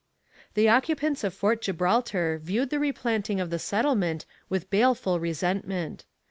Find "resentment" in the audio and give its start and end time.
5.19-6.05